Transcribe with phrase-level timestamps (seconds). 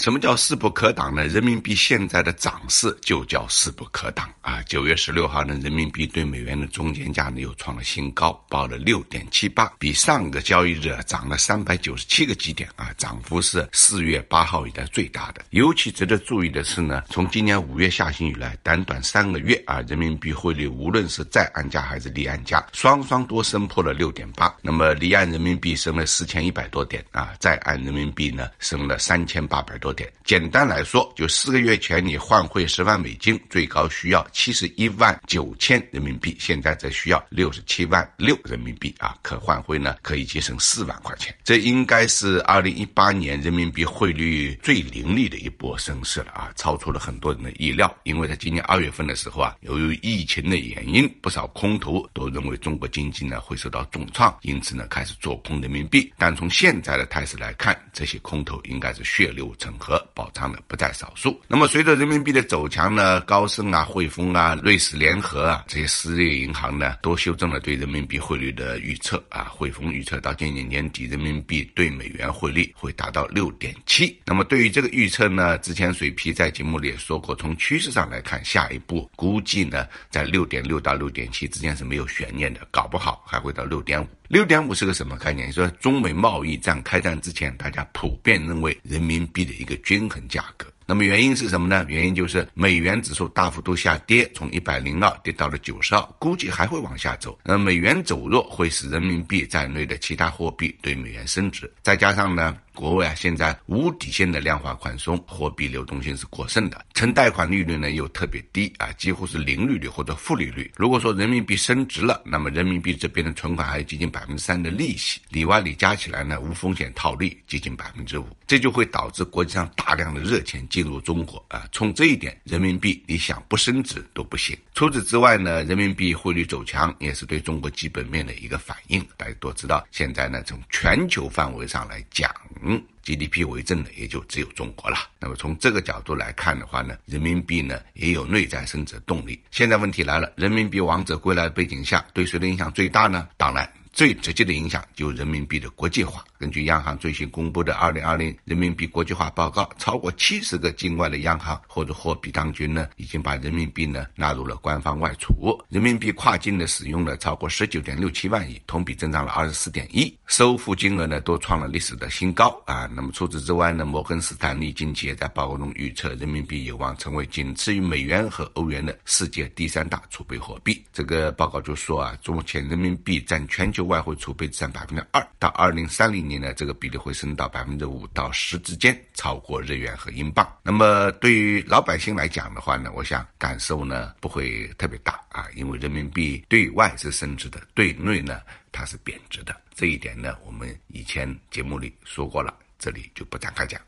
[0.00, 1.26] 什么叫势不可挡呢？
[1.26, 4.62] 人民币现在的涨势就叫势不可挡啊！
[4.62, 15.44] 九月十六号呢，人民币对美元的中间价呢又创了新高，报了六点七八，比上个交易日涨了三百九十七个基点啊，涨幅是四月八号以来最大的。
[15.50, 24.50] 尤其值得注意的是呢，从今年五月下旬以来，短短三个月啊，人民币汇率无论是在岸价还是离岸价，双双都升破了六点八。
[24.62, 29.89] 那么离岸人民币升了四千一百多点啊，在岸人民币呢升了三千八百多。
[29.92, 41.34] 点简单来说，就四个月前你换汇十万美金，最高需要七十一万九千人民币，现在则需要六十七万六人民币啊，可换汇呢可以节省四万块钱。
[41.44, 47.94] 这应该是二零一八年人民币汇率最凌厉的一波升势了啊，超出了很多人的意料。
[48.04, 56.12] 因为在今年二月份的时候啊，由于疫情的原因，不少空头都认为中国经济呢会受到重创，因此呢开始做空人民币。
[56.16, 59.69] 但从现在的态势来看，这些空头应该是血流成。
[59.78, 61.40] 和保障的不在少数。
[61.46, 69.44] 那么，随着人民币的走强呢，高盛啊、汇丰啊、瑞士联合啊这些私业银行呢，都修正了对人民币汇率的预测啊。
[69.44, 74.18] 汇丰预测到今年年底人民币对美元汇率会达到六点七。
[74.24, 84.06] 那么，对于这个预测呢，之前水皮在节目里也说过，从趋势上来看，下一步估计呢，在六点六到六点七之间是没有悬念的，搞不好还会到六点五。
[84.28, 85.52] 六点五是个什么概念？
[85.52, 90.66] 说中美贸易战开战之前，大家普遍认为人民币的一个均衡价格。
[90.86, 91.84] 那么原因是什么呢？
[91.88, 97.38] 原因就是美元指数大幅度下跌，从一百零二跌到了九十二，估计还会往下走。
[97.44, 110.70] 那美元走弱会使人民币在内的其他货币对美元升值，再加上呢，国外啊现在无底线的量化宽松，货币流动性是过剩的，存贷款利率呢又特别低啊，几乎是零利率或者负利率。
[110.76, 120.80] 如果说人民币升值了，那么人民币这边的存款还有接近百分之三的利息，里外里加起来呢，无风险套利接近百分之五，这就会导致国际上大量的热钱进。
[120.80, 124.58] 入中国啊，从这一点，人民币你想不升值都不行。
[124.74, 129.00] 除此之外呢，人民币汇率走强也是对中国基本面的一个反应。
[129.16, 132.28] 大家都知道，现在呢，从全球范围上来讲
[132.62, 134.96] 嗯，GDP 为正的也就只有中国了。
[135.18, 139.40] 那么从这个角度来看的话呢，人民币呢也有内在升值动力。
[139.50, 143.28] 现在问题来了，人民币王者归来背景下，对谁的影响最大呢？
[143.36, 143.70] 当然。
[144.00, 146.24] 最直接的影响就人民币的国际化。
[146.38, 155.54] 根据央行最新公布的《二零二零人民币国际化报告》，超过七十个境外的央行或者货币当局呢，已经把人民币呢纳入了官方外储。
[155.68, 162.88] 人民币跨境的使用呢超过十九点六七万亿，同比增长了二十四点一，收付金额呢都创了历史的新高啊。
[162.94, 170.82] 那么除此之外呢，摩根斯坦利近期也在报告中预测，人民币有望成为仅次于美元和欧元的世界第三大储备货币。
[170.90, 173.89] 这个报告就说啊，目前人民币占全球。
[173.90, 180.48] 外汇储备占百分之二，到二零三零年呢，这个比例会升到百分之五到十之间，超过日元和英镑。
[180.62, 188.40] 那么对于老百姓来讲的话呢，我想感受呢不会特别大啊，因为人民币对外是升值的，对内呢
[188.70, 189.60] 它是贬值的。
[189.74, 193.80] 这一点呢，我们以前节目里说过了，这里就不展开讲。